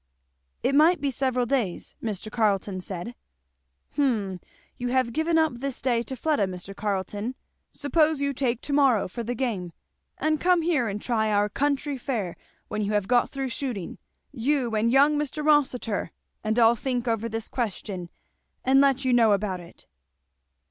It 0.63 0.73
might 0.73 0.99
be 0.99 1.11
several 1.11 1.45
days, 1.45 1.93
Mr. 2.01 2.31
Carleton 2.31 2.81
said. 2.81 3.13
"Hum 3.97 4.39
You 4.75 4.87
have 4.87 5.13
given 5.13 5.37
up 5.37 5.53
this 5.53 5.79
day 5.79 6.01
to 6.01 6.15
Fleda, 6.15 6.47
Mr. 6.47 6.75
Carleton, 6.75 7.35
suppose 7.71 8.19
you 8.19 8.33
take 8.33 8.61
to 8.61 8.73
morrow 8.73 9.07
for 9.07 9.23
the 9.23 9.35
game, 9.35 9.73
and 10.17 10.41
come 10.41 10.63
here 10.63 10.87
and 10.87 10.99
try 10.99 11.31
our 11.31 11.49
country 11.49 11.99
fare 11.99 12.35
when 12.67 12.81
you 12.81 12.93
have 12.93 13.07
got 13.07 13.29
through 13.29 13.49
shooting? 13.49 13.99
you 14.31 14.75
and 14.75 14.91
young 14.91 15.19
Mr. 15.19 15.45
Rossitur? 15.45 16.09
and 16.43 16.57
I'll 16.57 16.75
think 16.75 17.07
over 17.07 17.29
this 17.29 17.47
question 17.47 18.09
and 18.63 18.81
let 18.81 19.05
you 19.05 19.13
know 19.13 19.33
about 19.33 19.59
it." 19.59 19.85